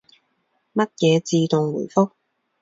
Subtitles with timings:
[0.73, 2.13] 乜嘢自動回覆？